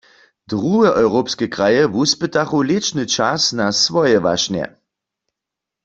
Druhe 0.53 0.89
europske 1.01 1.47
kraje 1.55 1.83
wuspytachu 1.93 2.57
lěćny 2.69 3.05
čas 3.15 3.41
na 3.57 3.67
swoje 3.83 4.17
wašnje. 4.25 4.65